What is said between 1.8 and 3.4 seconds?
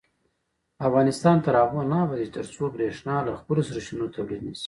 نه ابادیږي، ترڅو بریښنا له